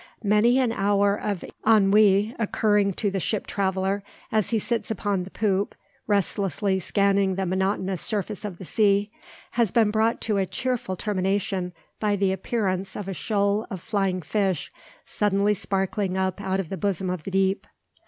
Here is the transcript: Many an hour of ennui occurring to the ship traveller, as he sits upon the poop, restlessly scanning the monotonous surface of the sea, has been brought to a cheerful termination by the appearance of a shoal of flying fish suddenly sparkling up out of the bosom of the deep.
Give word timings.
Many 0.23 0.57
an 0.57 0.71
hour 0.71 1.15
of 1.15 1.45
ennui 1.63 2.35
occurring 2.39 2.93
to 2.93 3.11
the 3.11 3.19
ship 3.19 3.45
traveller, 3.45 4.01
as 4.31 4.49
he 4.49 4.57
sits 4.57 4.89
upon 4.89 5.21
the 5.25 5.29
poop, 5.29 5.75
restlessly 6.07 6.79
scanning 6.79 7.35
the 7.35 7.45
monotonous 7.45 8.01
surface 8.01 8.43
of 8.43 8.57
the 8.57 8.65
sea, 8.65 9.11
has 9.51 9.69
been 9.69 9.91
brought 9.91 10.19
to 10.21 10.37
a 10.39 10.47
cheerful 10.47 10.95
termination 10.95 11.71
by 11.99 12.15
the 12.15 12.31
appearance 12.31 12.95
of 12.95 13.07
a 13.07 13.13
shoal 13.13 13.67
of 13.69 13.79
flying 13.79 14.23
fish 14.23 14.73
suddenly 15.05 15.53
sparkling 15.53 16.17
up 16.17 16.41
out 16.41 16.59
of 16.59 16.69
the 16.69 16.77
bosom 16.77 17.07
of 17.11 17.21
the 17.21 17.29
deep. 17.29 17.67